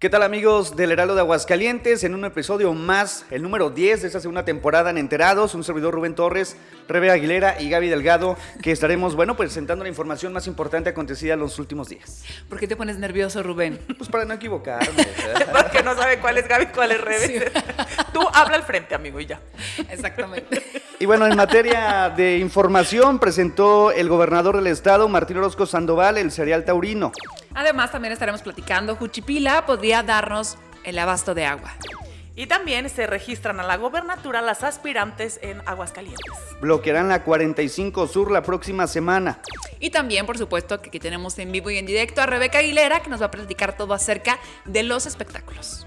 [0.00, 2.04] ¿Qué tal amigos del Heraldo de Aguascalientes?
[2.04, 5.92] En un episodio más, el número 10 de esta segunda temporada en Enterados, un servidor
[5.92, 6.56] Rubén Torres,
[6.88, 11.40] Rebe Aguilera y Gaby Delgado, que estaremos, bueno, presentando la información más importante acontecida en
[11.40, 12.24] los últimos días.
[12.48, 13.78] ¿Por qué te pones nervioso, Rubén?
[13.98, 15.06] Pues para no equivocarme.
[15.52, 17.52] Porque no sabe cuál es Gaby cuál es Rebe.
[18.14, 19.38] Tú habla al frente, amigo, y ya.
[19.90, 20.62] Exactamente.
[21.02, 26.30] Y bueno, en materia de información, presentó el gobernador del estado, Martín Orozco Sandoval, el
[26.30, 27.10] cereal taurino.
[27.54, 31.72] Además, también estaremos platicando, Juchipila podría darnos el abasto de agua.
[32.36, 36.34] Y también se registran a la gobernatura las aspirantes en Aguascalientes.
[36.60, 39.40] Bloquearán la 45 Sur la próxima semana.
[39.78, 43.00] Y también, por supuesto, que aquí tenemos en vivo y en directo a Rebeca Aguilera,
[43.00, 45.86] que nos va a platicar todo acerca de los espectáculos.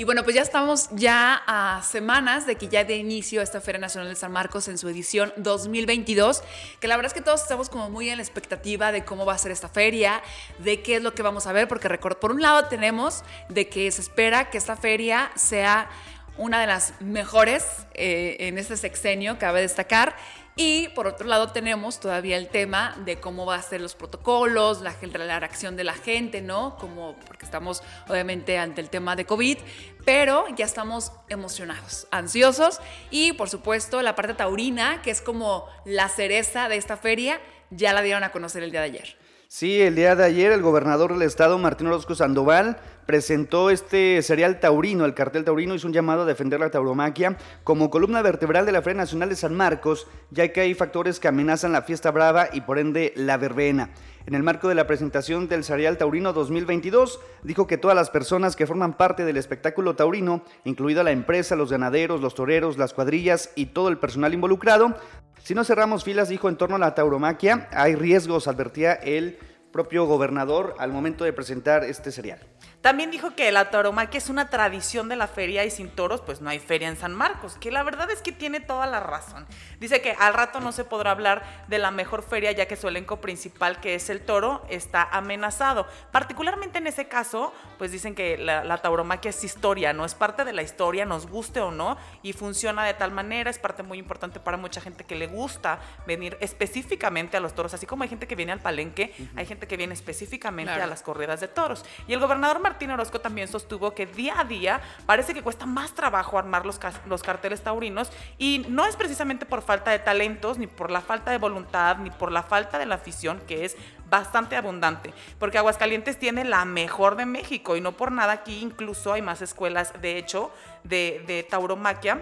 [0.00, 3.82] Y bueno, pues ya estamos ya a semanas de que ya de inicio esta Feria
[3.82, 6.42] Nacional de San Marcos en su edición 2022,
[6.80, 9.34] que la verdad es que todos estamos como muy en la expectativa de cómo va
[9.34, 10.22] a ser esta feria,
[10.58, 11.86] de qué es lo que vamos a ver, porque
[12.18, 15.90] por un lado tenemos de que se espera que esta feria sea
[16.38, 20.16] una de las mejores eh, en este sexenio, cabe destacar,
[20.62, 24.82] y por otro lado tenemos todavía el tema de cómo va a ser los protocolos,
[24.82, 26.76] la, la reacción de la gente, ¿no?
[26.76, 29.56] Como porque estamos obviamente ante el tema de COVID,
[30.04, 32.78] pero ya estamos emocionados, ansiosos
[33.10, 37.94] y por supuesto la parte taurina, que es como la cereza de esta feria, ya
[37.94, 39.16] la dieron a conocer el día de ayer.
[39.48, 42.76] Sí, el día de ayer el gobernador del estado, Martín Orozco Sandoval,
[43.10, 47.90] presentó este serial taurino, el cartel taurino hizo un llamado a defender la tauromaquia como
[47.90, 51.72] columna vertebral de la Feria Nacional de San Marcos, ya que hay factores que amenazan
[51.72, 53.90] la fiesta brava y por ende la verbena.
[54.26, 58.54] En el marco de la presentación del serial taurino 2022, dijo que todas las personas
[58.54, 63.50] que forman parte del espectáculo taurino, incluida la empresa, los ganaderos, los toreros, las cuadrillas
[63.56, 64.94] y todo el personal involucrado,
[65.42, 69.36] si no cerramos filas, dijo, en torno a la tauromaquia, hay riesgos, advertía el
[69.72, 72.38] propio gobernador al momento de presentar este serial.
[72.80, 76.40] También dijo que la tauromaquia es una tradición de la feria y sin toros pues
[76.40, 79.46] no hay feria en San Marcos, que la verdad es que tiene toda la razón.
[79.78, 82.88] Dice que al rato no se podrá hablar de la mejor feria ya que su
[82.88, 85.86] elenco principal que es el toro está amenazado.
[86.10, 90.54] Particularmente en ese caso pues dicen que la, tauromaquia es historia, no es parte de
[90.54, 94.40] la historia, nos guste o no, y funciona de tal manera, es parte muy importante
[94.40, 98.26] para mucha gente que le gusta venir específicamente a los toros, así como hay gente
[98.26, 101.84] que viene al palenque, hay gente que viene específicamente a las corridas de toros.
[102.06, 105.92] Y el gobernador Martín Orozco también sostuvo que día a día parece que cuesta más
[105.92, 110.68] trabajo armar los, los carteles taurinos y no es precisamente por falta de talentos, ni
[110.68, 113.76] por la falta de voluntad, ni por la falta de la afición, que es
[114.08, 119.12] bastante abundante, porque Aguascalientes tiene la mejor de México y no por nada aquí incluso
[119.12, 120.52] hay más escuelas, de hecho,
[120.84, 122.20] de, de tauromaquia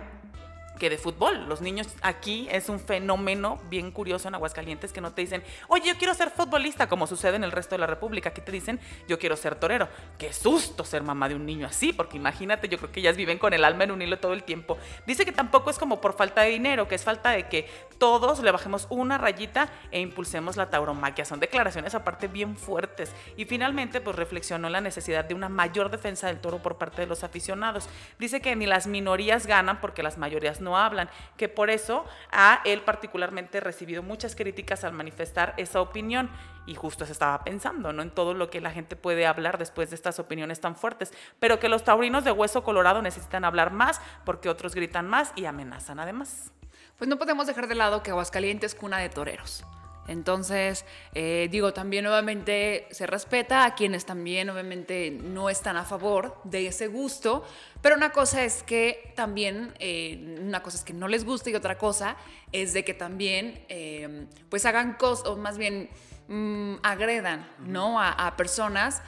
[0.78, 1.49] que de fútbol.
[1.49, 5.89] Los niños aquí es un fenómeno bien curioso en Aguascalientes que no te dicen, oye,
[5.89, 8.31] yo quiero ser futbolista, como sucede en el resto de la República.
[8.31, 9.88] Aquí te dicen, yo quiero ser torero.
[10.17, 13.38] Qué susto ser mamá de un niño así, porque imagínate, yo creo que ellas viven
[13.38, 14.78] con el alma en un hilo todo el tiempo.
[15.06, 17.69] Dice que tampoco es como por falta de dinero, que es falta de que
[17.99, 21.25] todos le bajemos una rayita e impulsemos la tauromaquia.
[21.25, 23.12] Son declaraciones aparte bien fuertes.
[23.37, 27.03] Y finalmente, pues reflexionó en la necesidad de una mayor defensa del toro por parte
[27.03, 27.88] de los aficionados.
[28.19, 32.61] Dice que ni las minorías ganan porque las mayorías no hablan, que por eso ha
[32.65, 36.31] él particularmente recibido muchas críticas al manifestar esa opinión
[36.67, 38.03] y justo se estaba pensando, ¿no?
[38.03, 41.59] En todo lo que la gente puede hablar después de estas opiniones tan fuertes, pero
[41.59, 45.99] que los taurinos de hueso colorado necesitan hablar más porque otros gritan más y amenazan
[45.99, 46.53] además.
[46.99, 49.65] Pues no podemos dejar de lado que Aguascalientes es cuna de toreros.
[50.09, 56.41] Entonces, eh, digo, también obviamente se respeta a quienes también obviamente no están a favor
[56.45, 57.45] de ese gusto,
[57.83, 61.55] pero una cosa es que también, eh, una cosa es que no les guste y
[61.55, 62.17] otra cosa
[62.53, 65.91] es de que también eh, pues hagan cosas, o más bien
[66.29, 68.01] mm, agredan, ¿no?
[68.01, 69.03] A, a personas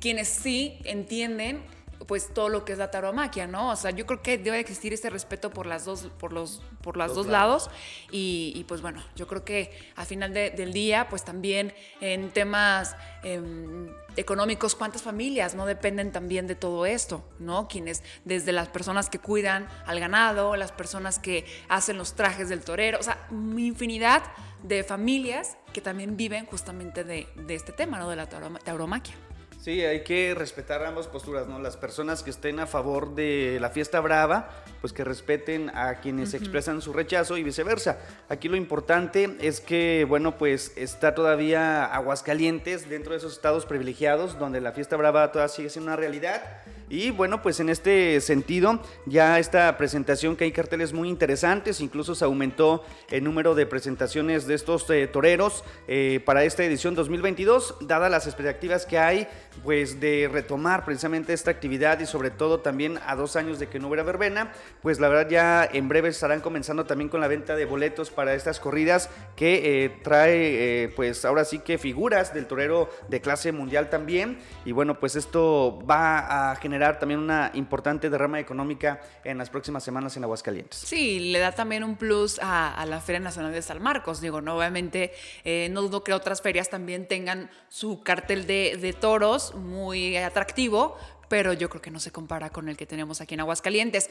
[0.00, 1.62] quienes sí entienden
[2.08, 3.70] pues todo lo que es la taromaquia, ¿no?
[3.70, 6.96] O sea, yo creo que debe existir este respeto por las dos, por los, por
[6.96, 7.70] las dos lados.
[8.10, 13.92] Y, pues bueno, yo creo que al final del día, pues también en temas em,
[14.16, 17.68] económicos, cuántas familias no dependen también de todo esto, ¿no?
[17.68, 22.62] Quienes, desde las personas que cuidan al ganado, las personas que hacen los trajes del
[22.64, 24.22] torero, o sea, infinidad
[24.62, 28.08] de familias que también viven justamente de, de este tema, ¿no?
[28.08, 29.27] De la tauromaquia.
[29.68, 31.58] Sí, hay que respetar ambas posturas, ¿no?
[31.58, 34.48] Las personas que estén a favor de la fiesta brava,
[34.80, 37.98] pues que respeten a quienes expresan su rechazo y viceversa.
[38.30, 44.38] Aquí lo importante es que, bueno, pues está todavía Aguascalientes dentro de esos estados privilegiados
[44.38, 48.80] donde la fiesta brava todavía sigue siendo una realidad Y bueno, pues en este sentido,
[49.04, 54.46] ya esta presentación que hay carteles muy interesantes, incluso se aumentó el número de presentaciones
[54.46, 59.28] de estos eh, toreros eh, para esta edición 2022, dadas las expectativas que hay,
[59.64, 63.78] pues de retomar precisamente esta actividad y sobre todo también a dos años de que
[63.78, 67.54] no hubiera verbena, pues la verdad ya en breve estarán comenzando también con la venta
[67.54, 72.88] de boletos para estas corridas que eh, trae, pues ahora sí que figuras del torero
[73.08, 74.38] de clase mundial también.
[74.64, 79.84] Y bueno, pues esto va a generar también una importante derrama económica en las próximas
[79.84, 80.78] semanas en Aguascalientes.
[80.78, 84.20] Sí, le da también un plus a, la Feria Nacional de San Marcos.
[84.20, 85.12] Digo, no, obviamente
[85.44, 90.96] eh, no dudo que otras ferias también tengan su cartel de, de toros muy atractivo,
[91.28, 94.10] pero yo creo que no se compara con el que tenemos aquí en Aguascalientes.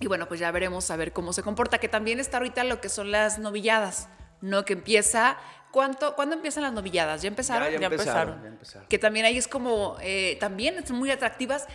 [0.00, 2.80] Y bueno, pues ya veremos a ver cómo se comporta, que también está ahorita lo
[2.80, 4.08] que son las novilladas,
[4.40, 4.64] ¿no?
[4.64, 5.38] Que empieza
[5.70, 7.22] ¿Cuánto, ¿Cuándo empiezan las novilladas?
[7.22, 7.70] ¿Ya empezaron?
[7.78, 8.58] Ya, empezaron,
[8.88, 11.66] Que también ahí es como, eh, también son muy atractivas.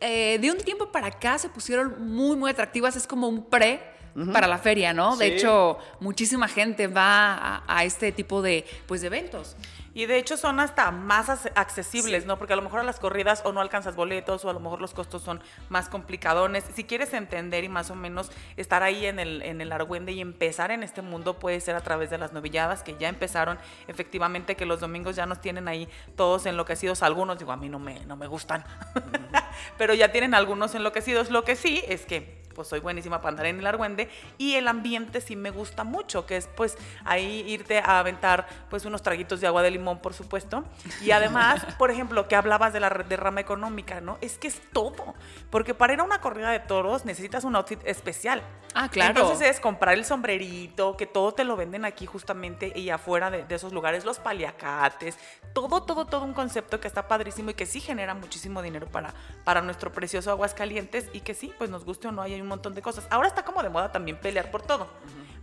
[0.00, 2.96] Eh, de un tiempo para acá se pusieron muy, muy atractivas.
[2.96, 3.92] Es como un pre
[4.32, 5.16] para la feria, ¿no?
[5.16, 9.56] De hecho, muchísima gente va a, a, este tipo de, pues, de eventos.
[9.94, 12.38] Y de hecho son hasta más accesibles, ¿no?
[12.38, 14.80] Porque a lo mejor a las corridas o no alcanzas boletos o a lo mejor
[14.80, 16.64] los costos son más complicadones.
[16.74, 20.20] Si quieres entender y más o menos estar ahí en el, en el argüende y
[20.20, 23.58] empezar en este mundo puede ser a través de las novilladas que ya empezaron.
[23.86, 27.02] Efectivamente que los domingos ya nos tienen ahí todos enloquecidos.
[27.02, 28.64] Algunos, digo, a mí no me, no me gustan,
[29.78, 31.30] pero ya tienen algunos enloquecidos.
[31.30, 34.08] Lo que sí es que pues soy buenísima para andar en el argüende
[34.38, 38.84] y el ambiente sí me gusta mucho, que es pues ahí irte a aventar pues
[38.84, 40.64] unos traguitos de agua de limón, por supuesto.
[41.02, 44.18] Y además, por ejemplo, que hablabas de la derrama económica, ¿no?
[44.20, 45.14] Es que es todo,
[45.50, 48.42] porque para ir a una corrida de toros necesitas un outfit especial.
[48.74, 49.20] Ah, claro.
[49.20, 53.44] Entonces es comprar el sombrerito, que todo te lo venden aquí justamente y afuera de,
[53.44, 55.18] de esos lugares, los paliacates,
[55.52, 59.12] todo, todo, todo un concepto que está padrísimo y que sí genera muchísimo dinero para,
[59.44, 62.74] para nuestro precioso Aguascalientes y que sí, pues nos guste o no, hay un montón
[62.74, 63.06] de cosas.
[63.10, 64.88] Ahora está como de moda también pelear por todo.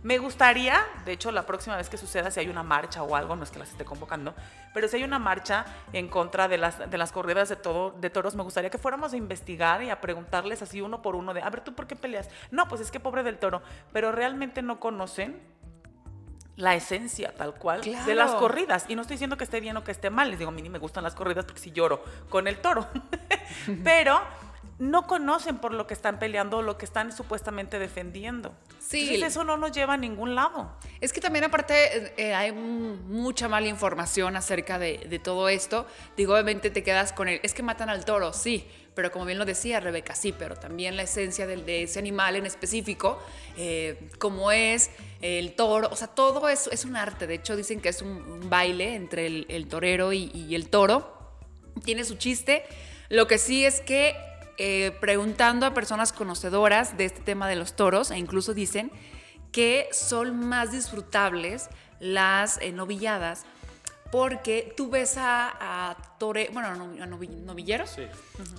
[0.02, 3.36] Me gustaría, de hecho, la próxima vez que suceda, si hay una marcha o algo,
[3.36, 4.34] no es que las esté convocando,
[4.72, 8.08] pero si hay una marcha en contra de las, de las corridas de, todo, de
[8.08, 11.42] toros, me gustaría que fuéramos a investigar y a preguntarles así uno por uno de,
[11.42, 12.30] a ver, ¿tú por qué peleas?
[12.50, 13.60] No, pues es que pobre del toro,
[13.92, 15.38] pero realmente no conocen
[16.56, 18.86] la esencia tal cual de las corridas.
[18.88, 20.62] Y no estoy diciendo que esté bien o que esté mal, les digo, a mí
[20.62, 22.86] ni me gustan las corridas porque si lloro con el toro.
[23.84, 24.20] pero
[24.80, 28.54] no conocen por lo que están peleando o lo que están supuestamente defendiendo.
[28.80, 29.02] Sí.
[29.02, 30.72] Entonces eso no nos lleva a ningún lado.
[31.02, 35.86] Es que también aparte eh, eh, hay mucha mala información acerca de, todo esto.
[36.16, 39.38] Digo, obviamente te quedas con el, es que matan al toro, sí, pero como bien
[39.38, 43.22] lo decía Rebeca, sí, pero también la esencia de, ese animal en específico,
[43.58, 44.90] eh, como es
[45.20, 47.26] el toro, o sea, todo eso es un arte.
[47.26, 51.18] De hecho, dicen que es un, baile entre el, torero y, y el toro.
[51.84, 52.64] Tiene su chiste.
[53.10, 54.29] Lo que sí es que
[54.62, 58.92] eh, preguntando a personas conocedoras de este tema de los toros, e incluso dicen
[59.52, 63.46] que son más disfrutables las eh, novilladas
[64.12, 67.96] porque tú ves a, tore, bueno, a novilleros,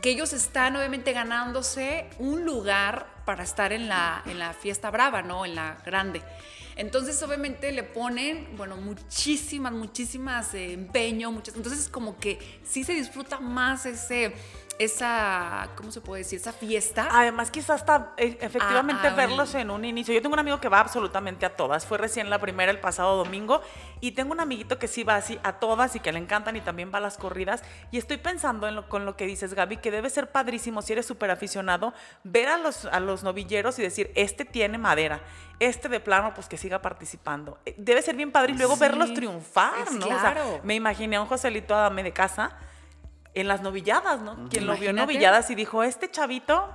[0.02, 5.22] que ellos están obviamente ganándose un lugar para estar en la, en la fiesta brava,
[5.22, 5.46] ¿no?
[5.46, 6.24] En la grande.
[6.78, 11.56] Entonces, obviamente, le ponen, bueno, muchísimas, muchísimas eh, empeño, muchas.
[11.56, 14.34] Entonces, como que sí se disfruta más ese
[14.84, 16.40] esa, ¿cómo se puede decir?
[16.40, 17.08] Esa fiesta.
[17.12, 20.14] Además, quizás hasta eh, efectivamente ah, ah, verlos en un inicio.
[20.14, 21.86] Yo tengo un amigo que va absolutamente a todas.
[21.86, 23.62] Fue recién la primera el pasado domingo.
[24.00, 26.62] Y tengo un amiguito que sí va así a todas y que le encantan y
[26.62, 27.64] también va a las corridas.
[27.92, 30.94] Y estoy pensando en lo, con lo que dices, Gaby, que debe ser padrísimo si
[30.94, 35.22] eres súper aficionado, ver a los, a los novilleros y decir, este tiene madera.
[35.60, 37.60] Este de plano, pues que siga participando.
[37.68, 40.08] Eh, debe ser bien padre y luego verlos triunfar, ¿no?
[40.08, 40.60] Claro.
[40.64, 42.58] me imaginé a un Joselito Adame de casa
[43.34, 44.50] en las novilladas, ¿no?
[44.50, 46.70] Quien lo vio en novilladas y dijo, este chavito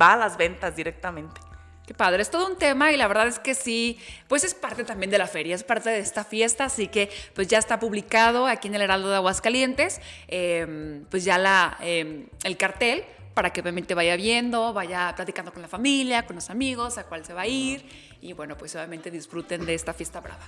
[0.00, 1.40] va a las ventas directamente.
[1.86, 4.84] Qué padre, es todo un tema y la verdad es que sí, pues es parte
[4.84, 8.46] también de la feria, es parte de esta fiesta, así que pues ya está publicado
[8.46, 13.02] aquí en el Heraldo de Aguascalientes, em, pues ya la, em, el cartel
[13.34, 17.24] para que obviamente vaya viendo, vaya platicando con la familia, con los amigos, a cuál
[17.24, 17.84] se va a ir
[18.20, 20.46] y bueno, pues obviamente disfruten de esta fiesta brava.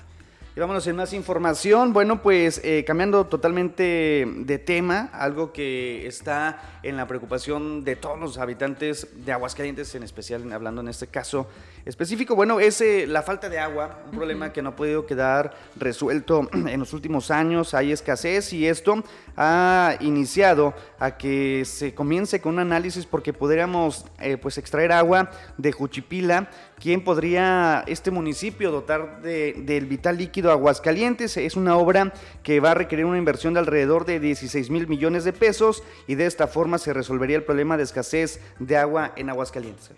[0.54, 1.94] Y vámonos en más información.
[1.94, 8.20] Bueno, pues eh, cambiando totalmente de tema, algo que está en la preocupación de todos
[8.20, 11.48] los habitantes de Aguascalientes, en especial hablando en este caso,
[11.84, 12.36] específico.
[12.36, 16.48] Bueno, es eh, la falta de agua, un problema que no ha podido quedar resuelto
[16.52, 17.74] en los últimos años.
[17.74, 19.02] Hay escasez y esto
[19.36, 25.30] ha iniciado a que se comience con un análisis porque podríamos eh, pues extraer agua
[25.58, 26.50] de Juchipila.
[26.78, 31.36] ¿Quién podría este municipio dotar de, del vital líquido Aguascalientes?
[31.36, 32.12] Es una obra
[32.42, 36.16] que va a requerir una inversión de alrededor de 16 mil millones de pesos y
[36.16, 39.92] de esta forma se resolvería el problema de escasez de agua en Aguascalientes.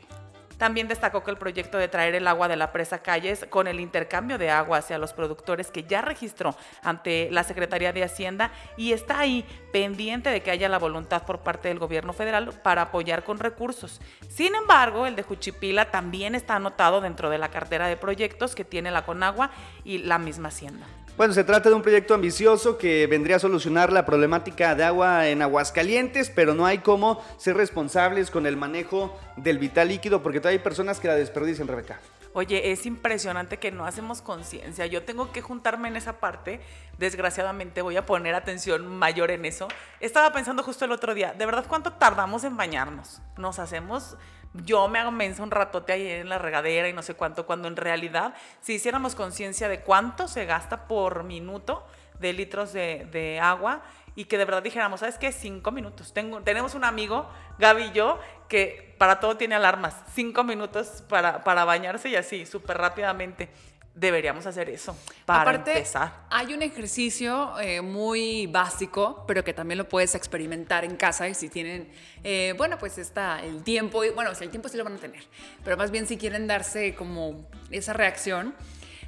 [0.65, 3.81] También destacó que el proyecto de traer el agua de la presa Calles con el
[3.81, 8.95] intercambio de agua hacia los productores que ya registró ante la Secretaría de Hacienda y
[8.95, 9.45] está ahí
[9.75, 14.01] pendiente de que haya la voluntad por parte del gobierno federal para apoyar con recursos.
[14.31, 18.65] Sin embargo, el de Juchipila también está anotado dentro de la cartera de proyectos que
[18.65, 19.51] tiene la Conagua
[19.85, 20.87] y la misma Hacienda.
[21.17, 25.29] Bueno, se trata de un proyecto ambicioso que vendría a solucionar la problemática de agua
[25.29, 30.41] en Aguascalientes, pero no hay cómo ser responsables con el manejo del vital líquido porque
[30.41, 32.01] todavía hay personas que la desperdician, Rebeca.
[32.33, 34.87] Oye, es impresionante que no hacemos conciencia.
[34.87, 36.61] Yo tengo que juntarme en esa parte.
[36.99, 39.69] Desgraciadamente voy a poner atención mayor en eso.
[40.01, 43.23] Estaba pensando justo el otro día, ¿de verdad cuánto tardamos en bañarnos?
[43.37, 44.17] Nos hacemos
[44.63, 47.67] yo me hago mensa un ratote ahí en la regadera y no sé cuánto, cuando
[47.69, 51.85] en realidad, si hiciéramos conciencia de cuánto se gasta por minuto
[52.21, 53.83] de litros de, agua
[54.15, 55.33] y que de verdad dijéramos, ¿sabes qué?
[55.33, 56.15] Cinco minutos.
[56.45, 59.97] Tenemos un amigo, Gaby y yo, que para todo tiene alarmas.
[60.15, 63.49] Cinco minutos para, para bañarse y así, súper rápidamente.
[63.95, 66.25] Deberíamos hacer eso para Aparte, empezar.
[66.29, 71.35] Hay un ejercicio eh, muy básico, pero que también lo puedes experimentar en casa y
[71.35, 71.89] si tienen,
[72.25, 75.23] eh, bueno, pues está el tiempo, bueno, si el tiempo sí lo van a tener,
[75.63, 78.55] pero más bien si quieren darse como esa reacción.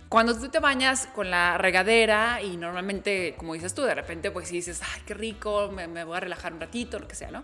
[0.08, 4.50] Cuando tú te bañas con la regadera y normalmente, como dices tú, de repente pues
[4.50, 7.42] dices, ay, qué rico, me, me voy a relajar un ratito, lo que sea, ¿no?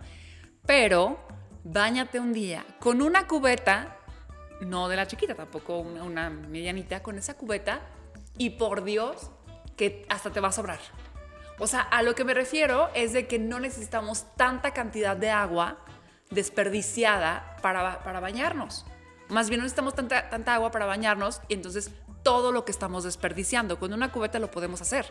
[0.65, 1.19] Pero
[1.65, 3.99] bañate un día con una cubeta
[4.63, 7.81] no de la chiquita, tampoco una, medianita, con esa cubeta
[8.39, 9.31] y por Dios
[9.77, 10.79] que hasta te va a sobrar.
[11.59, 15.31] O sea, a lo que me refiero es de que no necesitamos tanta cantidad de
[15.31, 15.79] agua
[16.31, 18.87] desperdiciada para, para bañarnos.
[19.29, 21.91] Más bien no necesitamos tanta, tanta agua para bañarnos y entonces
[22.23, 23.79] todo lo que estamos desperdiciando.
[23.79, 25.07] Con una cubeta lo podemos hacer.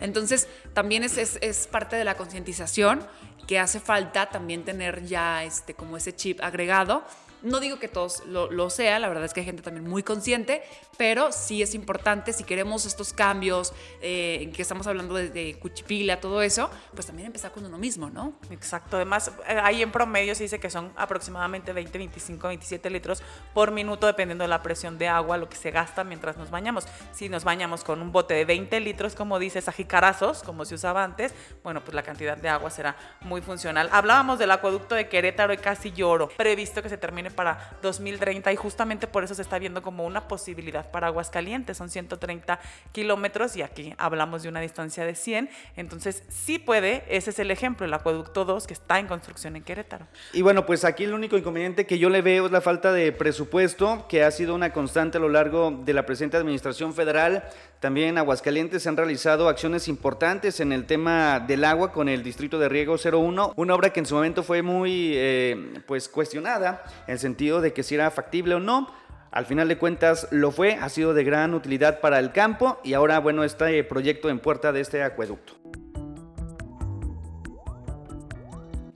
[0.00, 3.06] Entonces, también es, es, es parte de la concientización
[3.46, 7.04] que hace falta también tener ya este, como ese chip agregado
[7.42, 10.02] no digo que todos lo, lo sea, la verdad es que hay gente también muy
[10.02, 10.62] consciente,
[10.96, 15.58] pero sí es importante si queremos estos cambios, eh, en que estamos hablando de, de,
[15.58, 18.34] cuchipila, todo eso, pues también empezar con uno mismo, ¿no?
[18.50, 23.22] Exacto, además eh, ahí en promedio se dice que son aproximadamente 20, 25, 27 litros
[23.54, 26.86] por minuto dependiendo de la presión de agua, lo que se gasta mientras nos bañamos.
[27.12, 30.74] Si nos bañamos con un bote de 20 litros, como dices, a jicarazos, como se
[30.74, 31.32] usaba antes,
[31.62, 33.88] bueno, pues la cantidad de agua será muy funcional.
[33.92, 38.56] Hablábamos del acueducto de Querétaro y casi lloro, previsto que se termine para 2030 y
[38.56, 42.60] justamente por eso se está viendo como una posibilidad para Aguascalientes, son 130
[42.92, 47.50] kilómetros y aquí hablamos de una distancia de 100, entonces sí puede, ese es el
[47.50, 50.06] ejemplo, el acueducto 2 que está en construcción en Querétaro.
[50.32, 53.12] Y bueno, pues aquí el único inconveniente que yo le veo es la falta de
[53.12, 57.44] presupuesto, que ha sido una constante a lo largo de la presente administración federal.
[57.80, 62.22] También en Aguascalientes se han realizado acciones importantes en el tema del agua con el
[62.22, 66.84] Distrito de Riego 01, una obra que en su momento fue muy eh, pues cuestionada
[67.20, 68.92] sentido de que si era factible o no.
[69.30, 72.94] Al final de cuentas lo fue, ha sido de gran utilidad para el campo y
[72.94, 75.52] ahora, bueno, este proyecto en puerta de este acueducto.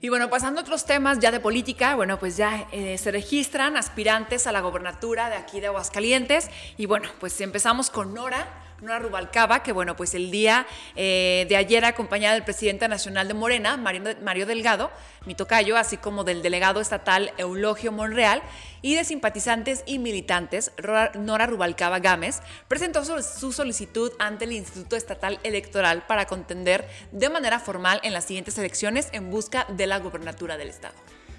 [0.01, 3.75] Y bueno, pasando a otros temas ya de política, bueno, pues ya eh, se registran
[3.75, 6.51] aspirantes a la gobernatura de aquí de Aguascalientes.
[6.77, 8.64] Y bueno, pues empezamos con Nora.
[8.81, 13.33] Nora Rubalcaba, que bueno, pues el día eh, de ayer acompañada del presidente nacional de
[13.33, 14.91] Morena, Mario, Mario Delgado,
[15.25, 18.41] mi tocayo, así como del delegado estatal Eulogio Monreal,
[18.81, 20.71] y de simpatizantes y militantes,
[21.15, 27.59] Nora Rubalcaba Gámez, presentó su solicitud ante el Instituto Estatal Electoral para contender de manera
[27.59, 30.95] formal en las siguientes elecciones en busca de la gobernatura del Estado.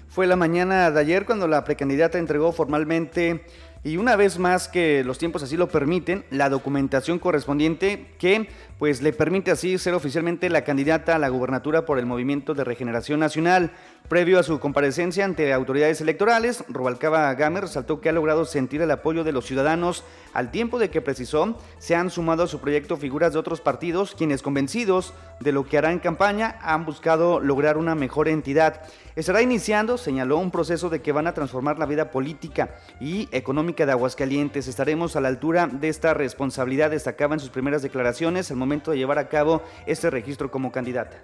[0.09, 3.45] Fue la mañana de ayer cuando la precandidata entregó formalmente
[3.83, 9.01] y una vez más que los tiempos así lo permiten, la documentación correspondiente que pues
[9.01, 13.19] le permite así ser oficialmente la candidata a la gubernatura por el Movimiento de Regeneración
[13.19, 13.71] Nacional.
[14.07, 18.91] Previo a su comparecencia ante autoridades electorales, Rubalcaba Gamer resaltó que ha logrado sentir el
[18.91, 20.03] apoyo de los ciudadanos
[20.33, 24.13] al tiempo de que precisó se han sumado a su proyecto figuras de otros partidos
[24.15, 28.81] quienes convencidos de lo que hará en campaña han buscado lograr una mejor entidad.
[29.15, 33.85] Estará iniciando, señaló, un proceso de que van a transformar la vida política y económica
[33.87, 34.67] de Aguascalientes.
[34.67, 38.97] Estaremos a la altura de esta responsabilidad, destacaba en sus primeras declaraciones al momento de
[38.97, 41.17] llevar a cabo este registro como candidata.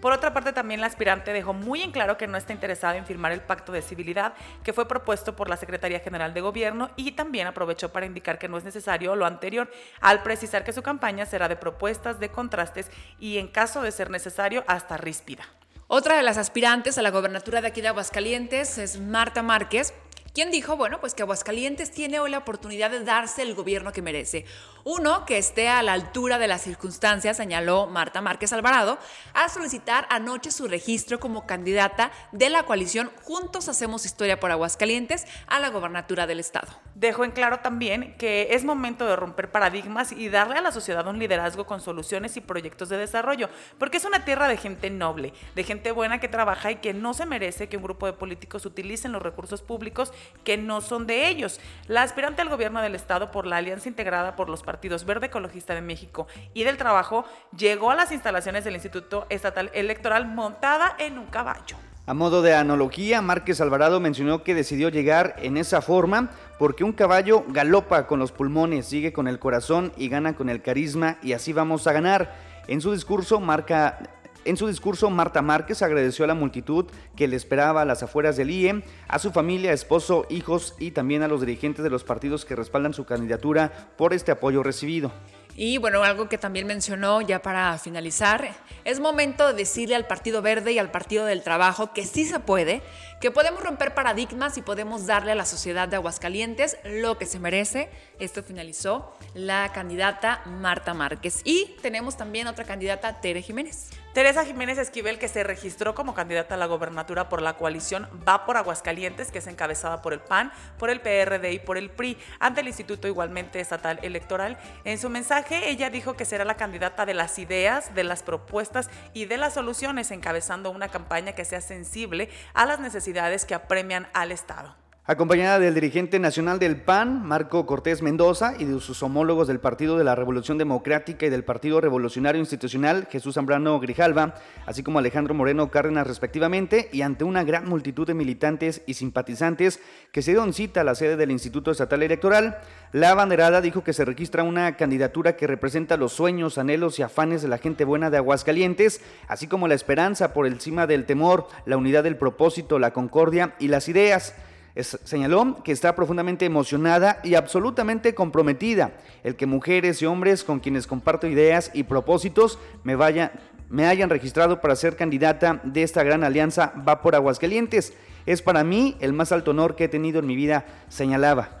[0.00, 3.04] Por otra parte, también la aspirante dejó muy en claro que no está interesada en
[3.04, 7.12] firmar el pacto de civilidad que fue propuesto por la Secretaría General de Gobierno y
[7.12, 9.68] también aprovechó para indicar que no es necesario lo anterior,
[10.00, 14.08] al precisar que su campaña será de propuestas, de contrastes y en caso de ser
[14.08, 15.44] necesario hasta ríspida.
[15.88, 19.92] Otra de las aspirantes a la gobernatura de aquí de Aguascalientes es Marta Márquez,
[20.38, 20.76] ¿Quién dijo?
[20.76, 24.44] Bueno, pues que Aguascalientes tiene hoy la oportunidad de darse el gobierno que merece.
[24.90, 28.96] Uno, que esté a la altura de las circunstancias, señaló Marta Márquez Alvarado,
[29.34, 35.26] al solicitar anoche su registro como candidata de la coalición Juntos Hacemos Historia por Aguascalientes
[35.46, 36.68] a la gobernatura del Estado.
[36.94, 41.06] Dejó en claro también que es momento de romper paradigmas y darle a la sociedad
[41.06, 45.34] un liderazgo con soluciones y proyectos de desarrollo, porque es una tierra de gente noble,
[45.54, 48.64] de gente buena que trabaja y que no se merece que un grupo de políticos
[48.64, 50.14] utilicen los recursos públicos
[50.44, 51.60] que no son de ellos.
[51.88, 55.74] La aspirante al gobierno del Estado por la alianza integrada por los partidos Verde Ecologista
[55.74, 57.24] de México y del Trabajo
[57.56, 61.76] llegó a las instalaciones del Instituto Estatal Electoral montada en un caballo.
[62.06, 66.30] A modo de analogía, Márquez Alvarado mencionó que decidió llegar en esa forma
[66.60, 70.62] porque un caballo galopa con los pulmones, sigue con el corazón y gana con el
[70.62, 72.36] carisma y así vamos a ganar.
[72.68, 73.98] En su discurso marca
[74.48, 76.86] en su discurso, Marta Márquez agradeció a la multitud
[77.16, 81.22] que le esperaba a las afueras del IE, a su familia, esposo, hijos y también
[81.22, 85.12] a los dirigentes de los partidos que respaldan su candidatura por este apoyo recibido.
[85.60, 90.40] Y bueno, algo que también mencionó ya para finalizar, es momento de decirle al Partido
[90.40, 92.80] Verde y al Partido del Trabajo que sí se puede,
[93.20, 97.40] que podemos romper paradigmas y podemos darle a la sociedad de Aguascalientes lo que se
[97.40, 97.90] merece.
[98.20, 101.40] Esto finalizó la candidata Marta Márquez.
[101.42, 103.90] Y tenemos también otra candidata, Tere Jiménez.
[104.18, 108.44] Teresa Jiménez Esquivel, que se registró como candidata a la gobernatura por la coalición Va
[108.44, 112.18] por Aguascalientes, que es encabezada por el PAN, por el PRD y por el PRI,
[112.40, 114.58] ante el Instituto igualmente Estatal Electoral.
[114.82, 118.90] En su mensaje, ella dijo que será la candidata de las ideas, de las propuestas
[119.12, 124.08] y de las soluciones, encabezando una campaña que sea sensible a las necesidades que apremian
[124.14, 124.74] al Estado
[125.10, 129.96] acompañada del dirigente nacional del PAN, Marco Cortés Mendoza, y de sus homólogos del Partido
[129.96, 134.34] de la Revolución Democrática y del Partido Revolucionario Institucional, Jesús Zambrano Grijalva,
[134.66, 139.80] así como Alejandro Moreno Cárdenas respectivamente, y ante una gran multitud de militantes y simpatizantes
[140.12, 142.58] que se dieron cita a la sede del Instituto Estatal Electoral,
[142.92, 147.40] la banderada dijo que se registra una candidatura que representa los sueños, anhelos y afanes
[147.40, 151.78] de la gente buena de Aguascalientes, así como la esperanza por encima del temor, la
[151.78, 154.34] unidad del propósito, la concordia y las ideas
[154.76, 158.92] señaló que está profundamente emocionada y absolutamente comprometida
[159.24, 163.32] el que mujeres y hombres con quienes comparto ideas y propósitos me, vaya,
[163.68, 167.92] me hayan registrado para ser candidata de esta gran alianza Va por Aguascalientes.
[168.26, 171.57] Es para mí el más alto honor que he tenido en mi vida, señalaba.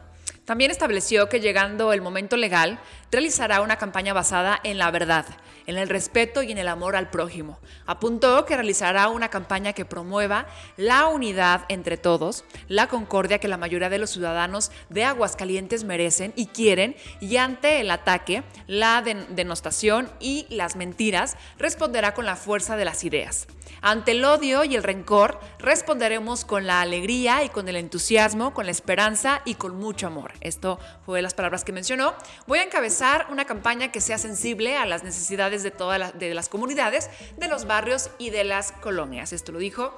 [0.48, 2.78] También estableció que llegando el momento legal,
[3.12, 5.26] realizará una campaña basada en la verdad,
[5.66, 7.58] en el respeto y en el amor al prójimo.
[7.84, 10.46] Apuntó que realizará una campaña que promueva
[10.78, 16.32] la unidad entre todos, la concordia que la mayoría de los ciudadanos de Aguascalientes merecen
[16.34, 22.78] y quieren, y ante el ataque, la denostación y las mentiras, responderá con la fuerza
[22.78, 23.48] de las ideas.
[23.80, 28.66] Ante el odio y el rencor, responderemos con la alegría y con el entusiasmo, con
[28.66, 30.32] la esperanza y con mucho amor.
[30.40, 32.14] Esto fue las palabras que mencionó.
[32.46, 37.10] Voy a encabezar una campaña que sea sensible a las necesidades de todas las comunidades,
[37.36, 39.32] de los barrios y de las colonias.
[39.32, 39.94] Esto lo dijo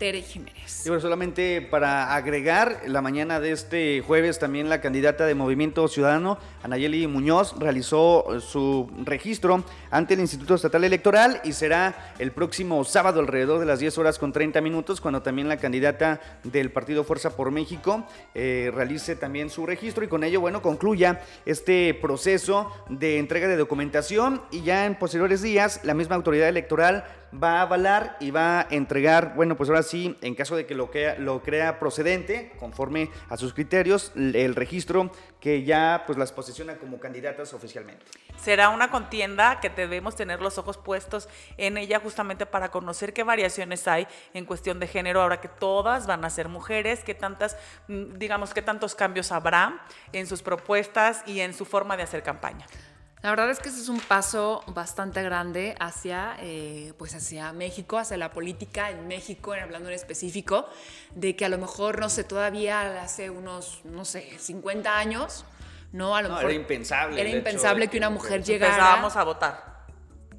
[0.00, 0.86] Tere Jiménez.
[0.86, 5.86] Y bueno, solamente para agregar, la mañana de este jueves también la candidata de Movimiento
[5.88, 12.32] Ciudadano, Anayeli Muñoz, realizó eh, su registro ante el Instituto Estatal Electoral y será el
[12.32, 16.72] próximo sábado alrededor de las 10 horas con 30 minutos, cuando también la candidata del
[16.72, 21.92] Partido Fuerza por México eh, realice también su registro y con ello, bueno, concluya este
[21.92, 27.58] proceso de entrega de documentación y ya en posteriores días la misma autoridad electoral va
[27.58, 30.90] a avalar y va a entregar, bueno, pues ahora sí, en caso de que lo,
[30.90, 36.76] crea, lo crea procedente, conforme a sus criterios, el registro que ya pues las posiciona
[36.76, 38.04] como candidatas oficialmente.
[38.36, 43.22] Será una contienda que debemos tener los ojos puestos en ella justamente para conocer qué
[43.22, 47.56] variaciones hay en cuestión de género, ahora que todas van a ser mujeres, qué tantas,
[47.88, 52.22] mm, digamos, qué tantos cambios habrá en sus propuestas y en su forma de hacer
[52.22, 52.66] campaña.
[53.22, 57.98] La verdad es que ese es un paso bastante grande hacia, eh, pues hacia México,
[57.98, 60.66] hacia la política en México, hablando en específico,
[61.14, 65.44] de que a lo mejor, no sé, todavía hace unos, no sé, 50 años,
[65.92, 66.16] ¿no?
[66.16, 67.20] A lo mejor era impensable.
[67.20, 68.72] Era impensable que una mujer llegara.
[68.72, 69.86] Empezábamos a votar.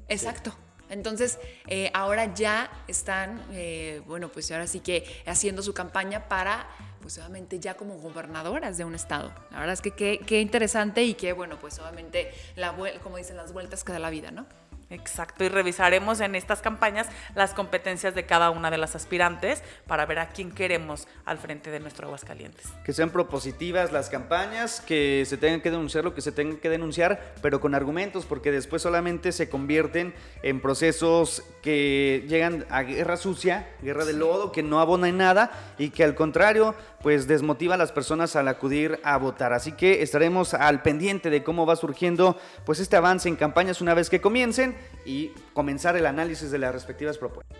[0.08, 0.52] Exacto.
[0.90, 6.66] Entonces, eh, ahora ya están, eh, bueno, pues ahora sí que haciendo su campaña para
[7.02, 9.30] pues obviamente ya como gobernadoras de un estado.
[9.50, 13.52] La verdad es que qué, interesante y qué bueno, pues obviamente, la, como dicen, las
[13.52, 14.46] vueltas que da la vida, ¿no?
[14.92, 20.04] Exacto, y revisaremos en estas campañas las competencias de cada una de las aspirantes para
[20.04, 22.66] ver a quién queremos al frente de nuestro Aguascalientes.
[22.84, 26.68] Que sean propositivas las campañas, que se tengan que denunciar lo que se tenga que
[26.68, 33.16] denunciar, pero con argumentos, porque después solamente se convierten en procesos que llegan a guerra
[33.16, 37.76] sucia, guerra de lodo, que no abona en nada y que al contrario, pues desmotiva
[37.76, 39.54] a las personas al acudir a votar.
[39.54, 43.94] Así que estaremos al pendiente de cómo va surgiendo pues este avance en campañas una
[43.94, 47.58] vez que comiencen y comenzar el análisis de las respectivas propuestas.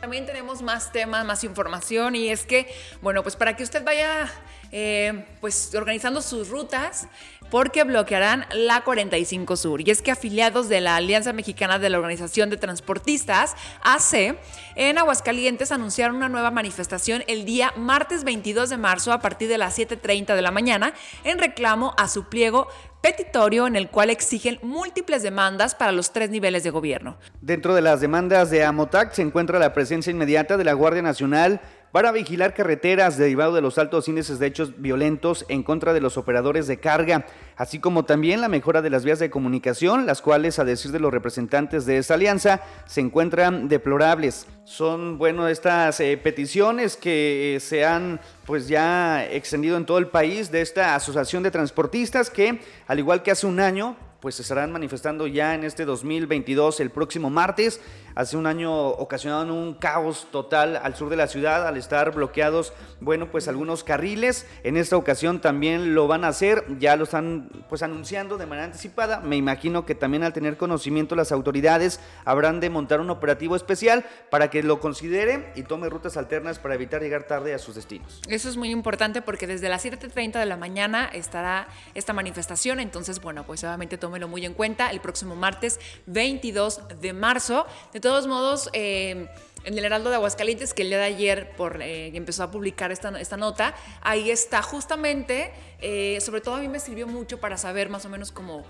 [0.00, 4.30] También tenemos más temas, más información y es que, bueno, pues para que usted vaya
[4.70, 7.08] eh, pues organizando sus rutas,
[7.50, 9.80] porque bloquearán la 45 Sur.
[9.80, 14.36] Y es que afiliados de la Alianza Mexicana de la Organización de Transportistas, AC,
[14.74, 19.58] en Aguascalientes anunciaron una nueva manifestación el día martes 22 de marzo a partir de
[19.58, 22.68] las 7.30 de la mañana en reclamo a su pliego
[23.00, 27.16] petitorio en el cual exigen múltiples demandas para los tres niveles de gobierno.
[27.40, 31.60] Dentro de las demandas de Amotac se encuentra la presencia inmediata de la Guardia Nacional
[31.92, 36.16] para vigilar carreteras derivado de los altos índices de hechos violentos en contra de los
[36.16, 40.58] operadores de carga, así como también la mejora de las vías de comunicación, las cuales,
[40.58, 44.46] a decir de los representantes de esta alianza, se encuentran deplorables.
[44.64, 50.08] Son, bueno, estas eh, peticiones que eh, se han pues ya extendido en todo el
[50.08, 54.42] país de esta asociación de transportistas que, al igual que hace un año, pues se
[54.42, 57.80] estarán manifestando ya en este 2022 el próximo martes.
[58.16, 62.72] Hace un año ocasionaron un caos total al sur de la ciudad al estar bloqueados,
[62.98, 64.46] bueno, pues algunos carriles.
[64.64, 68.64] En esta ocasión también lo van a hacer, ya lo están pues anunciando de manera
[68.64, 69.20] anticipada.
[69.20, 74.06] Me imagino que también al tener conocimiento las autoridades habrán de montar un operativo especial
[74.30, 78.22] para que lo considere y tome rutas alternas para evitar llegar tarde a sus destinos.
[78.30, 83.20] Eso es muy importante porque desde las 7.30 de la mañana estará esta manifestación, entonces
[83.20, 87.66] bueno, pues obviamente tómelo muy en cuenta el próximo martes 22 de marzo.
[88.06, 89.26] Todos modos, eh,
[89.64, 92.92] en el Heraldo de Aguascalientes, que el día de ayer por, eh, empezó a publicar
[92.92, 97.58] esta, esta, nota, ahí está justamente, eh, sobre todo a mí me sirvió mucho para
[97.58, 98.64] saber más o menos como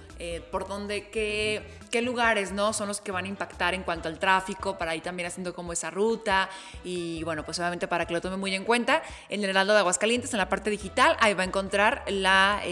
[0.50, 2.72] por dónde, qué, qué lugares ¿no?
[2.72, 5.74] son los que van a impactar en cuanto al tráfico, para ir también haciendo como
[5.74, 6.48] esa ruta
[6.82, 9.80] y bueno, pues obviamente para que lo tome muy en cuenta, en el Heraldo de
[9.80, 12.62] Aguascalientes, en la parte digital, ahí va a encontrar la,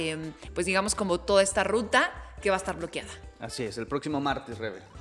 [0.55, 3.13] pues digamos como toda esta ruta que va a estar bloqueada.
[3.39, 4.94] Así es, el próximo martes, Rebe.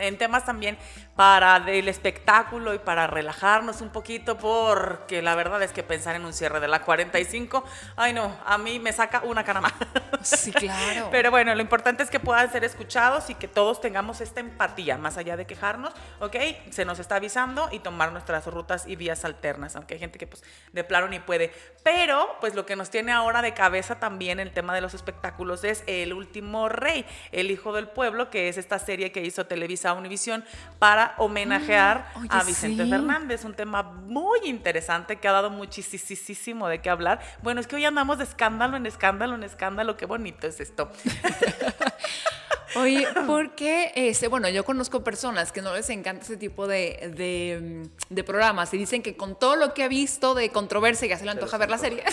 [0.00, 0.78] En temas también
[1.16, 6.24] para el espectáculo y para relajarnos un poquito, porque la verdad es que pensar en
[6.24, 7.64] un cierre de la 45,
[7.96, 9.72] ay no, a mí me saca una cara más.
[10.22, 11.08] Sí, claro.
[11.10, 14.98] Pero bueno, lo importante es que puedan ser escuchados y que todos tengamos esta empatía,
[14.98, 16.36] más allá de quejarnos, ¿ok?
[16.70, 20.26] Se nos está avisando y tomar nuestras rutas y vías alternas, aunque hay gente que
[20.26, 21.52] pues de plano ni puede.
[21.82, 25.64] Pero pues lo que nos tiene ahora de cabeza también el tema de los espectáculos
[25.64, 29.83] es El Último Rey, El Hijo del Pueblo, que es esta serie que hizo Televisa
[29.92, 30.44] Univisión
[30.78, 32.90] para homenajear Mm, oye, a Vicente sí.
[32.90, 37.20] Fernández, un tema muy interesante que ha dado muchísimo de qué hablar.
[37.42, 40.90] Bueno, es que hoy andamos de escándalo en escándalo en escándalo, qué bonito es esto.
[42.76, 47.88] Oye, porque, este, bueno, yo conozco personas que no les encanta ese tipo de, de,
[48.08, 51.24] de programas y dicen que con todo lo que ha visto de controversia ya se
[51.24, 52.02] le antoja ver la serie.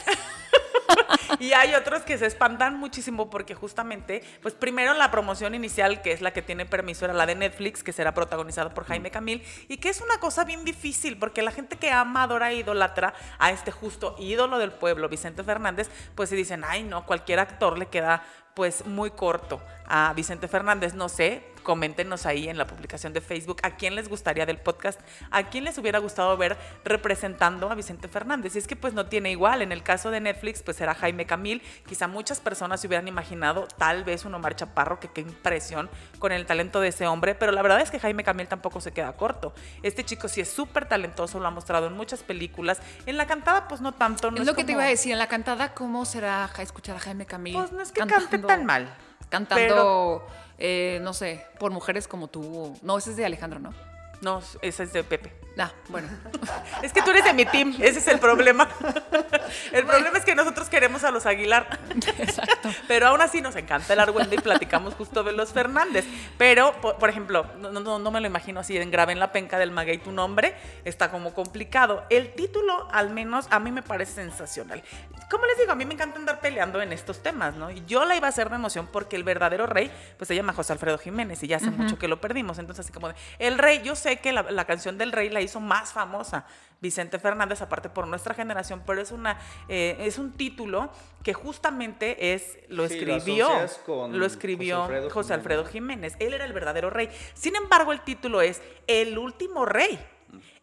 [1.41, 6.11] Y hay otros que se espantan muchísimo porque justamente, pues primero la promoción inicial, que
[6.11, 9.43] es la que tiene permiso, era la de Netflix, que será protagonizada por Jaime Camil,
[9.67, 13.15] y que es una cosa bien difícil, porque la gente que ama, adora e idolatra
[13.39, 17.75] a este justo ídolo del pueblo, Vicente Fernández, pues se dicen, ay no, cualquier actor
[17.75, 18.23] le queda
[18.53, 23.57] pues muy corto a Vicente Fernández, no sé, coméntenos ahí en la publicación de Facebook
[23.63, 28.07] a quién les gustaría del podcast, a quién les hubiera gustado ver representando a Vicente
[28.07, 28.55] Fernández.
[28.55, 31.25] Y es que pues no tiene igual, en el caso de Netflix pues era Jaime
[31.25, 35.89] Camil, quizá muchas personas se hubieran imaginado tal vez un Omar Chaparro, que qué impresión
[36.19, 38.91] con el talento de ese hombre, pero la verdad es que Jaime Camil tampoco se
[38.91, 39.53] queda corto.
[39.83, 43.67] Este chico sí es súper talentoso, lo ha mostrado en muchas películas, en la cantada
[43.67, 44.31] pues no tanto.
[44.31, 46.99] No es lo que te iba a decir, en la cantada, ¿cómo será escuchar a
[46.99, 47.55] Jaime Camil?
[47.55, 48.93] Pues no es que cante tan mal.
[49.29, 50.27] Cantando,
[50.63, 52.77] eh, no sé, por mujeres como tú.
[52.83, 53.73] No, ese es de Alejandro, ¿no?
[54.21, 55.41] No, esa es de Pepe.
[55.57, 56.07] Ah, bueno.
[56.81, 58.67] Es que tú eres de mi team, ese es el problema.
[59.71, 61.79] El problema es que nosotros queremos a los Aguilar.
[62.17, 62.69] Exacto.
[62.87, 66.05] Pero aún así nos encanta el Argüende y platicamos justo de los Fernández.
[66.37, 69.31] Pero, por, por ejemplo, no, no, no me lo imagino así en grave en la
[69.31, 70.55] penca del maguey tu nombre.
[70.85, 72.03] Está como complicado.
[72.09, 74.81] El título, al menos, a mí me parece sensacional.
[75.29, 77.69] Como les digo, a mí me encanta andar peleando en estos temas, ¿no?
[77.69, 80.53] Y yo la iba a hacer de emoción porque el verdadero rey, pues se llama
[80.53, 82.57] José Alfredo Jiménez y ya hace mucho que lo perdimos.
[82.57, 85.41] Entonces, así como de, el rey, yo sé que la, la canción del rey la
[85.41, 86.45] hizo más famosa.
[86.81, 89.37] Vicente Fernández, aparte por nuestra generación, pero es una
[89.69, 90.89] eh, es un título
[91.23, 93.49] que justamente es lo Sí, escribió
[93.85, 96.15] con lo escribió José Alfredo José Alfredo Jiménez.
[96.19, 97.09] Él era el verdadero rey.
[97.35, 100.03] Sin embargo, el título es El último rey.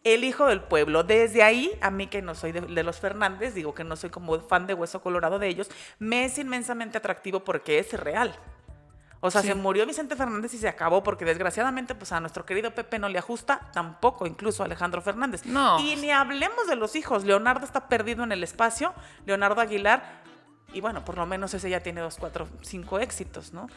[0.03, 1.03] El hijo del pueblo.
[1.03, 4.09] Desde ahí, a mí que no soy de, de los Fernández, digo que no soy
[4.09, 8.35] como fan de Hueso Colorado de ellos, me es inmensamente atractivo porque es real.
[9.21, 9.49] O sea, Sí.
[9.49, 13.09] se murió Vicente Fernández y se acabó porque desgraciadamente pues a nuestro querido Pepe no
[13.09, 15.45] le ajusta, tampoco incluso a Alejandro Fernández.
[15.45, 15.77] No.
[15.79, 17.25] Y ni hablemos de los hijos.
[17.25, 18.93] Leonardo está perdido en el espacio,
[19.25, 20.21] Leonardo Aguilar,
[20.71, 23.67] y bueno, por lo menos ese ya tiene dos, cuatro, cinco éxitos, ¿no?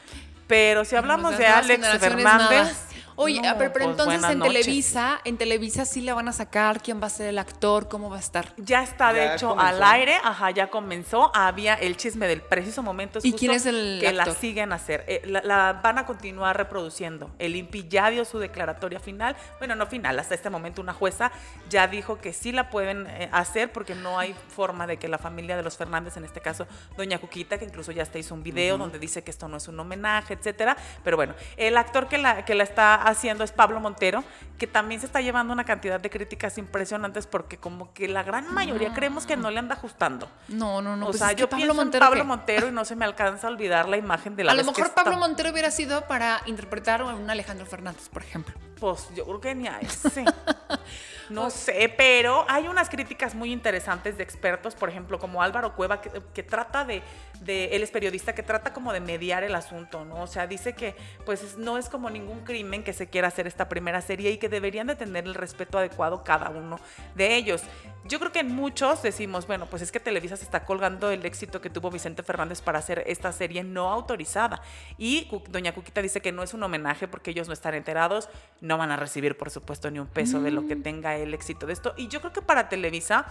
[0.53, 2.93] Pero si hablamos Las de Alex Fernández...
[3.17, 4.65] Oye, no, ver, pero pues, entonces en noches.
[4.65, 8.09] Televisa, en Televisa sí la van a sacar, quién va a ser el actor, cómo
[8.09, 8.55] va a estar.
[8.57, 9.69] Ya está, de Ya hecho, comenzó.
[9.69, 11.31] al aire, ajá, ya comenzó.
[11.35, 13.19] Había el chisme del preciso momento.
[13.19, 15.05] es ¿Y justo quién es el Que la siguen a hacer.
[15.09, 17.31] Eh, la, la van a continuar reproduciendo.
[17.39, 19.37] El INPI ya dio su declaratoria final.
[19.59, 21.33] Bueno, no final, hasta este momento una jueza
[21.69, 25.19] ya dijo que sí la pueden eh, hacer porque no hay forma de que la
[25.19, 28.43] familia de los Fernández, en este caso, doña Cuquita, que incluso ya hasta hizo un
[28.43, 30.77] video donde dice que esto no es un homenaje, etcétera.
[31.05, 34.25] Pero bueno, el actor que la, que la está haciendo es Pablo Montero,
[34.59, 38.53] que también se está llevando una cantidad de críticas impresionantes porque como que la gran
[38.53, 40.29] mayoría creemos que no le anda ajustando.
[40.49, 41.07] No, no, no.
[41.07, 42.05] o pues sea, yo Pablo pienso Montero.
[42.05, 42.29] en Pablo ¿qué?
[42.29, 44.93] Montero y no se me alcanza a olvidar la imagen de la A lo mejor
[44.95, 48.55] Pablo está- Montero hubiera sido para interpretar a un Alejandro Fernández, por ejemplo.
[48.79, 50.25] Pues yo creo que ni a ese.
[51.31, 56.01] No sé, pero hay unas críticas muy interesantes de expertos, por ejemplo, como Álvaro Cueva,
[56.03, 57.01] que, que trata de,
[57.41, 60.23] de, él es periodista, que trata como de mediar el asunto, ¿no?
[60.23, 63.47] O sea, dice que pues es- no es como ningún crimen que se quiera hacer
[63.47, 66.79] esta primera serie y que deberían de tener el respeto adecuado cada uno
[67.15, 67.63] de ellos.
[68.05, 71.25] Yo creo que en muchos decimos, bueno, pues es que Televisa se está colgando el
[71.25, 74.61] éxito que tuvo Vicente Fernández para hacer esta serie no autorizada.
[74.99, 78.29] Y Doña Cuquita dice que no es un homenaje porque ellos no están enterados,
[78.61, 81.67] no van a recibir, por supuesto, ni un peso de lo que tenga el éxito
[81.67, 81.95] de esto.
[81.97, 83.27] Y yo creo que para Televisa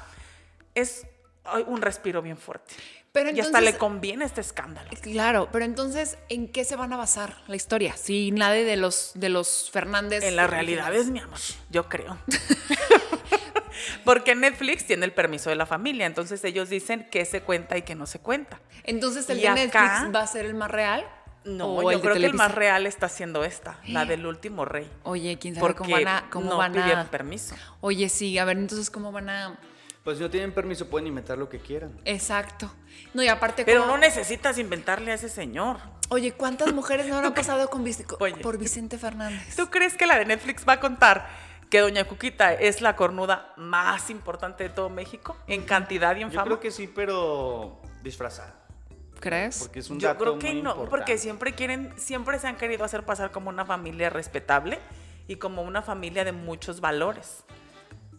[0.76, 1.06] es
[1.68, 2.74] un respiro bien fuerte.
[3.12, 4.90] Pero y hasta le conviene este escándalo.
[5.02, 7.98] Claro, pero entonces, ¿en qué se van a basar la historia?
[7.98, 10.24] Si nadie de los, de los Fernández.
[10.24, 11.38] En las realidades, mi amor,
[11.70, 12.18] yo creo.
[14.06, 17.82] Porque Netflix tiene el permiso de la familia, entonces ellos dicen qué se cuenta y
[17.82, 18.60] qué no se cuenta.
[18.84, 21.06] Entonces, ¿el Y de acá- Netflix va a ser el más real?
[21.44, 24.90] No, ¿O yo creo que el más real está siendo esta, la del último rey.
[25.04, 26.30] Oye, quién sabe Porque cómo van a.
[26.30, 27.12] Cómo no van pidieron a...
[27.12, 27.56] permiso.
[27.82, 29.60] Oye, sí, a ver, entonces, ¿cómo van a.?
[30.04, 32.00] Pues si no tienen permiso pueden inventar lo que quieran.
[32.06, 32.72] Exacto.
[33.14, 33.64] No, y aparte.
[33.66, 35.78] Pero ¿cómo- no necesitas inventarle a ese señor.
[36.10, 38.36] Oye, ¿cuántas mujeres no habrán pasado con Vic- Oye.
[38.38, 39.56] por Vicente Fernández?
[39.56, 41.28] ¿Tú crees que la de Netflix va a contar
[41.70, 46.30] que Doña Cuquita es la cornuda más importante de todo México en cantidad y en
[46.30, 46.46] Yo fama?
[46.46, 48.56] creo que sí, pero disfrazada.
[49.22, 49.60] ¿Crees?
[49.60, 50.90] Porque es un Yo dato creo que muy no, importante.
[50.90, 54.80] porque siempre quieren, siempre se han querido hacer pasar como una familia respetable
[55.28, 57.46] y como una familia de muchos valores.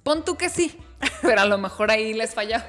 [0.03, 0.79] Pon tú que sí,
[1.21, 2.67] pero a lo mejor ahí les falla.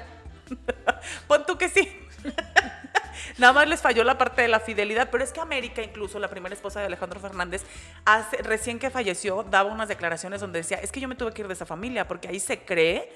[1.28, 1.88] Pon tú que sí.
[3.38, 6.28] Nada más les falló la parte de la fidelidad, pero es que América, incluso la
[6.28, 7.64] primera esposa de Alejandro Fernández,
[8.04, 11.42] hace, recién que falleció, daba unas declaraciones donde decía, es que yo me tuve que
[11.42, 13.12] ir de esa familia, porque ahí se cree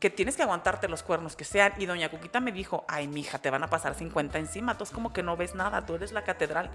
[0.00, 1.74] que tienes que aguantarte los cuernos que sean.
[1.78, 4.90] Y doña Cuquita me dijo, ay, mija, te van a pasar 50 encima, tú es
[4.90, 6.70] como que no ves nada, tú eres la catedral.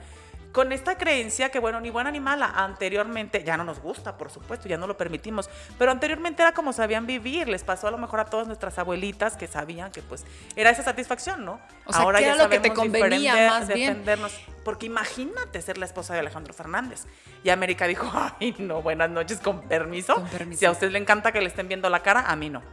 [0.52, 4.32] Con esta creencia que, bueno, ni buena ni mala, anteriormente, ya no nos gusta, por
[4.32, 7.98] supuesto, ya no lo permitimos, pero anteriormente era como sabían vivir, les pasó a lo
[7.98, 10.24] mejor a todas nuestras abuelitas que sabían que pues
[10.56, 11.60] era esa satisfacción, ¿no?
[11.86, 14.06] O sea, ¿qué era lo que te convenía más bien?
[14.64, 17.06] Porque imagínate ser la esposa de Alejandro Fernández.
[17.44, 18.10] Y América dijo,
[18.40, 20.16] ay, no, buenas noches, con permiso.
[20.16, 20.60] Con permiso.
[20.60, 22.64] Si a usted le encanta que le estén viendo la cara, a mí no.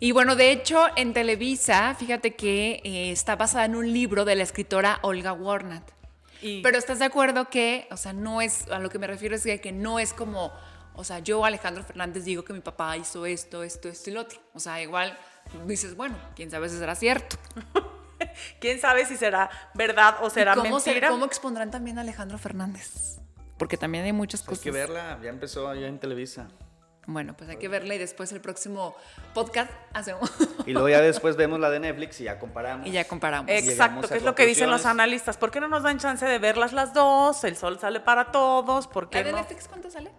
[0.00, 4.34] Y bueno, de hecho, en Televisa, fíjate que eh, está basada en un libro de
[4.34, 5.88] la escritora Olga Warnat.
[6.40, 9.36] Y Pero estás de acuerdo que, o sea, no es, a lo que me refiero
[9.36, 10.52] es que, que no es como,
[10.94, 14.22] o sea, yo, Alejandro Fernández, digo que mi papá hizo esto, esto, esto y lo
[14.22, 14.40] otro.
[14.52, 15.16] O sea, igual
[15.66, 17.36] dices, bueno, quién sabe si será cierto.
[18.60, 21.10] quién sabe si será verdad o será ¿Y cómo, se- mentira.
[21.10, 23.18] ¿Cómo expondrán también a Alejandro Fernández?
[23.56, 24.64] Porque también hay muchas Hay cosas.
[24.64, 26.48] que verla, ya empezó allá en Televisa.
[27.12, 28.94] Bueno, pues hay que verla y después el próximo
[29.34, 30.30] podcast hacemos
[30.66, 32.86] Y luego ya después vemos la de Netflix y ya comparamos.
[32.86, 33.50] y ya comparamos.
[33.50, 35.36] Exacto, que es lo que dicen los analistas.
[35.36, 37.44] ¿Por qué no nos dan chance de verlas las dos?
[37.44, 38.86] El sol sale para todos.
[38.86, 39.38] ¿Por ¿La de no?
[39.38, 40.10] Netflix cuánto sale?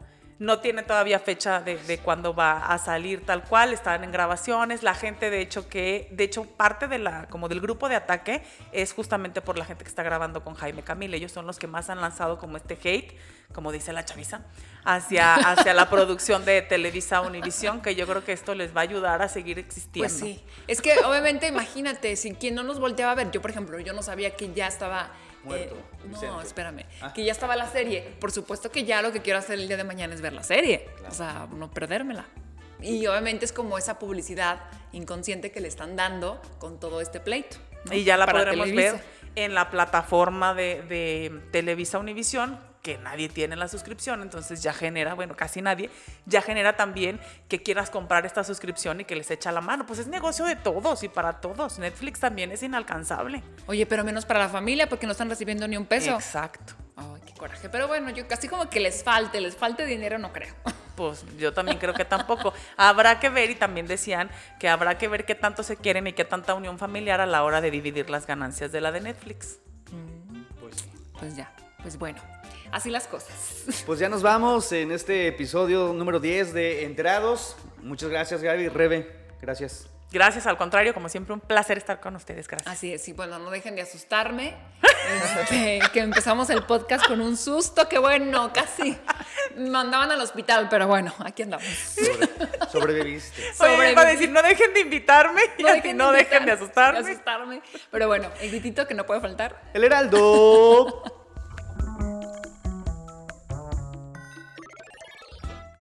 [0.43, 4.83] No tiene todavía fecha de, de cuándo va a salir tal cual, están en grabaciones.
[4.83, 8.43] La gente, de hecho, que, de hecho, parte de la, como del grupo de ataque
[8.73, 11.13] es justamente por la gente que está grabando con Jaime Camil.
[11.13, 13.17] Ellos son los que más han lanzado como este hate,
[13.53, 14.41] como dice la chaviza,
[14.83, 18.83] hacia, hacia la producción de Televisa Univisión, que yo creo que esto les va a
[18.83, 20.09] ayudar a seguir existiendo.
[20.09, 20.43] Pues sí.
[20.67, 23.93] Es que obviamente imagínate, si quien no nos volteaba a ver, yo por ejemplo, yo
[23.93, 25.09] no sabía que ya estaba
[25.43, 25.75] muerto.
[25.75, 26.85] Eh, no, espérame.
[27.01, 27.13] Ah.
[27.13, 28.13] Que ya estaba la serie.
[28.19, 30.43] Por supuesto que ya lo que quiero hacer el día de mañana es ver la
[30.43, 30.87] serie.
[31.07, 32.25] O sea, no perdérmela.
[32.81, 34.59] Y obviamente es como esa publicidad
[34.91, 37.57] inconsciente que le están dando con todo este pleito.
[37.85, 37.93] ¿no?
[37.93, 38.93] Y ya la Para podremos Televisa.
[38.93, 39.03] ver
[39.35, 45.13] en la plataforma de, de Televisa Univisión, que nadie tiene la suscripción, entonces ya genera,
[45.13, 45.89] bueno, casi nadie,
[46.25, 49.85] ya genera también que quieras comprar esta suscripción y que les echa la mano.
[49.85, 51.79] Pues es negocio de todos y para todos.
[51.79, 53.41] Netflix también es inalcanzable.
[53.67, 56.11] Oye, pero menos para la familia porque no están recibiendo ni un peso.
[56.11, 56.73] Exacto.
[56.97, 57.69] Ay, qué coraje.
[57.69, 60.53] Pero bueno, yo casi como que les falte, les falte dinero, no creo.
[60.93, 62.53] Pues yo también creo que tampoco.
[62.77, 66.13] Habrá que ver, y también decían que habrá que ver qué tanto se quieren y
[66.13, 69.57] qué tanta unión familiar a la hora de dividir las ganancias de la de Netflix.
[70.59, 70.85] Pues,
[71.17, 72.21] Pues ya, pues bueno,
[72.73, 73.31] así las cosas.
[73.85, 77.55] pues ya nos vamos en este episodio número 10 de Enterados.
[77.81, 78.67] Muchas gracias, Gaby.
[78.69, 79.09] Rebe,
[79.41, 79.87] gracias.
[80.11, 82.47] Gracias, al contrario, como siempre, un placer estar con ustedes.
[82.47, 82.71] Gracias.
[82.71, 84.55] Así es, y bueno, no dejen de asustarme.
[85.41, 88.95] Este, que empezamos el podcast con un susto que bueno, casi
[89.57, 91.65] mandaban al hospital, pero bueno, aquí andamos.
[91.65, 92.29] Sobre-
[92.71, 93.41] sobreviviste.
[93.41, 93.91] Oye, Sobreviví.
[93.91, 97.01] iba a decir, no dejen de invitarme y así no dejen de asustarme.
[97.01, 97.61] de asustarme.
[97.89, 99.63] Pero bueno, el gritito que no puede faltar.
[99.73, 101.21] El Heraldo.